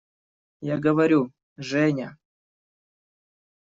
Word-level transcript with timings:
Я 0.69 0.77
говорю: 0.85 1.29
«Женя…» 1.57 2.17